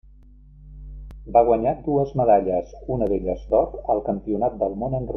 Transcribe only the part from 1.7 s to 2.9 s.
dues medalles,